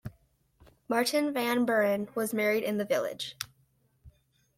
Martin 0.87 1.31
van 1.31 1.63
Buren 1.63 2.09
was 2.15 2.33
married 2.33 2.63
in 2.63 2.77
the 2.79 2.85
village. 2.85 3.37